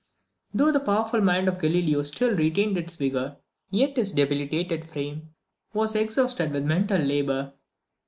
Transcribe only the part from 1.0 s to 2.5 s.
mind of Galileo still